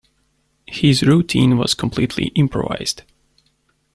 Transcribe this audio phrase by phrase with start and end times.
[0.65, 3.03] His routine was completely improvised.